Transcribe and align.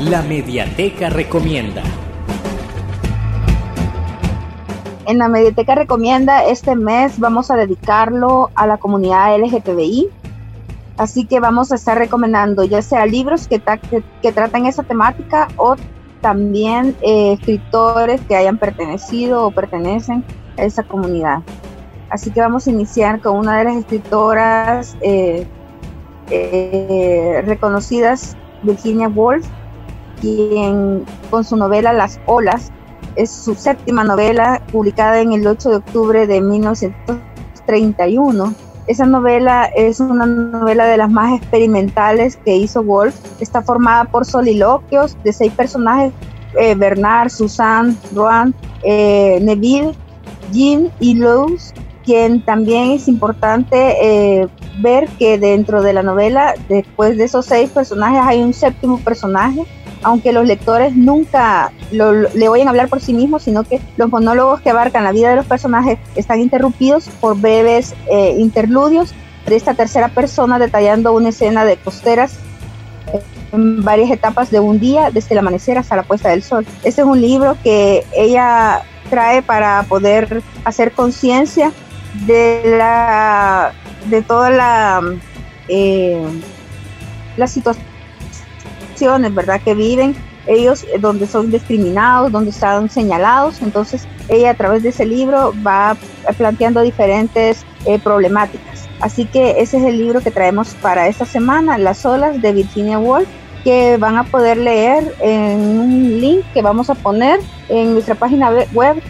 La 0.00 0.22
Mediateca 0.22 1.10
Recomienda. 1.10 1.82
En 5.06 5.18
la 5.18 5.26
Mediateca 5.26 5.74
Recomienda 5.74 6.44
este 6.44 6.76
mes 6.76 7.18
vamos 7.18 7.50
a 7.50 7.56
dedicarlo 7.56 8.50
a 8.54 8.68
la 8.68 8.76
comunidad 8.76 9.36
LGTBI. 9.36 10.08
Así 10.98 11.24
que 11.26 11.40
vamos 11.40 11.72
a 11.72 11.74
estar 11.74 11.98
recomendando 11.98 12.62
ya 12.62 12.80
sea 12.80 13.06
libros 13.06 13.48
que, 13.48 13.60
que, 14.22 14.32
tratan 14.32 14.66
esa 14.66 14.84
temática 14.84 15.48
o 15.56 15.74
también 16.20 16.94
eh, 17.02 17.32
escritores 17.32 18.20
que 18.20 18.36
hayan 18.36 18.56
pertenecido 18.56 19.46
o 19.46 19.50
pertenecen 19.50 20.22
a 20.56 20.62
esa 20.62 20.84
comunidad. 20.84 21.40
Así 22.08 22.30
que 22.30 22.40
vamos 22.40 22.68
a 22.68 22.70
iniciar 22.70 23.20
con 23.20 23.36
una 23.36 23.58
de 23.58 23.64
las 23.64 23.74
escritoras 23.74 24.96
eh, 25.00 25.44
eh, 26.30 27.42
reconocidas, 27.44 28.36
Virginia 28.62 29.08
Woolf, 29.08 29.44
quien 30.20 31.04
con 31.30 31.44
su 31.44 31.56
novela 31.56 31.92
Las 31.92 32.18
Olas, 32.26 32.72
es 33.16 33.30
su 33.30 33.54
séptima 33.54 34.04
novela 34.04 34.62
publicada 34.70 35.20
en 35.20 35.32
el 35.32 35.46
8 35.46 35.70
de 35.70 35.76
octubre 35.76 36.26
de 36.26 36.40
1931. 36.40 38.54
Esa 38.86 39.06
novela 39.06 39.66
es 39.76 40.00
una 40.00 40.24
novela 40.24 40.86
de 40.86 40.96
las 40.96 41.10
más 41.10 41.38
experimentales 41.38 42.38
que 42.44 42.56
hizo 42.56 42.80
Woolf. 42.80 43.14
Está 43.40 43.60
formada 43.60 44.04
por 44.04 44.24
soliloquios 44.24 45.14
de 45.24 45.32
seis 45.32 45.52
personajes, 45.52 46.12
eh, 46.58 46.74
Bernard, 46.74 47.28
Susan, 47.28 47.98
Roan, 48.14 48.54
Neville, 48.82 49.94
Jean 50.52 50.90
y 51.00 51.14
Luz, 51.14 51.72
quien 52.04 52.42
también 52.42 52.92
es 52.92 53.08
importante 53.08 53.96
eh, 54.00 54.48
ver 54.78 55.08
que 55.18 55.38
dentro 55.38 55.82
de 55.82 55.92
la 55.92 56.02
novela, 56.02 56.54
después 56.68 57.16
de 57.16 57.24
esos 57.24 57.46
seis 57.46 57.70
personajes, 57.70 58.20
hay 58.24 58.40
un 58.40 58.54
séptimo 58.54 58.98
personaje, 59.00 59.64
aunque 60.02 60.32
los 60.32 60.46
lectores 60.46 60.94
nunca 60.94 61.72
le 61.90 62.48
oyen 62.48 62.68
hablar 62.68 62.88
por 62.88 63.00
sí 63.00 63.12
mismos, 63.12 63.42
sino 63.42 63.64
que 63.64 63.80
los 63.96 64.10
monólogos 64.10 64.60
que 64.60 64.70
abarcan 64.70 65.04
la 65.04 65.12
vida 65.12 65.30
de 65.30 65.36
los 65.36 65.46
personajes 65.46 65.98
están 66.14 66.40
interrumpidos 66.40 67.08
por 67.20 67.38
breves 67.38 67.94
eh, 68.10 68.36
interludios 68.38 69.14
de 69.46 69.56
esta 69.56 69.74
tercera 69.74 70.08
persona 70.08 70.58
detallando 70.58 71.12
una 71.12 71.30
escena 71.30 71.64
de 71.64 71.76
costeras 71.76 72.38
en 73.52 73.82
varias 73.82 74.10
etapas 74.10 74.50
de 74.50 74.60
un 74.60 74.78
día, 74.78 75.10
desde 75.10 75.34
el 75.34 75.38
amanecer 75.38 75.78
hasta 75.78 75.96
la 75.96 76.02
puesta 76.02 76.28
del 76.28 76.42
sol. 76.42 76.66
Este 76.84 77.00
es 77.00 77.06
un 77.06 77.20
libro 77.20 77.56
que 77.62 78.04
ella 78.12 78.82
trae 79.08 79.42
para 79.42 79.84
poder 79.88 80.42
hacer 80.64 80.92
conciencia 80.92 81.72
de 82.26 82.62
la 82.78 83.72
de 84.06 84.22
toda 84.22 84.50
la 84.50 85.02
eh, 85.68 86.22
las 87.36 87.52
situaciones 87.52 89.34
verdad 89.34 89.60
que 89.64 89.74
viven 89.74 90.16
ellos 90.48 90.84
eh, 90.84 90.98
donde 90.98 91.26
son 91.26 91.50
discriminados 91.50 92.32
donde 92.32 92.50
están 92.50 92.90
señalados. 92.90 93.62
Entonces 93.62 94.08
ella 94.28 94.50
a 94.50 94.54
través 94.54 94.82
de 94.82 94.88
ese 94.90 95.06
libro 95.06 95.54
va 95.66 95.96
planteando 96.36 96.82
diferentes 96.82 97.64
eh, 97.84 97.98
problemáticas. 97.98 98.88
Así 99.00 99.26
que 99.26 99.60
ese 99.60 99.76
es 99.78 99.84
el 99.84 99.98
libro 99.98 100.20
que 100.20 100.30
traemos 100.30 100.74
para 100.82 101.06
esta 101.06 101.24
semana 101.24 101.78
las 101.78 102.04
olas 102.04 102.42
de 102.42 102.52
Virginia 102.52 102.98
Woolf 102.98 103.28
que 103.62 103.96
van 103.96 104.16
a 104.16 104.24
poder 104.24 104.56
leer 104.56 105.14
en 105.20 105.60
un 105.60 106.20
link 106.20 106.44
que 106.54 106.62
vamos 106.62 106.90
a 106.90 106.94
poner 106.94 107.40
en 107.68 107.92
nuestra 107.92 108.14
página 108.14 108.50
web 108.72 109.02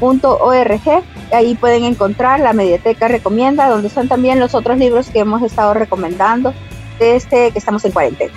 www.ccsv.org. 0.00 1.04
Ahí 1.32 1.54
pueden 1.54 1.84
encontrar 1.84 2.40
la 2.40 2.52
Mediateca 2.52 3.08
Recomienda, 3.08 3.68
donde 3.68 3.88
están 3.88 4.08
también 4.08 4.40
los 4.40 4.54
otros 4.54 4.78
libros 4.78 5.10
que 5.10 5.20
hemos 5.20 5.42
estado 5.42 5.74
recomendando 5.74 6.52
desde 6.98 7.50
que 7.52 7.58
estamos 7.58 7.84
en 7.84 7.92
cuarentena. 7.92 8.32